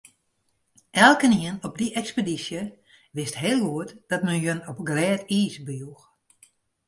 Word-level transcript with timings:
Elkenien 1.07 1.57
op 1.67 1.73
dy 1.79 1.87
ekspedysje 2.01 2.61
wist 3.17 3.35
hiel 3.43 3.61
goed 3.67 3.91
dat 4.11 4.25
men 4.27 4.41
jin 4.45 4.61
op 4.71 4.77
glêd 4.89 5.21
iis 5.37 5.55
bejoech. 5.67 6.03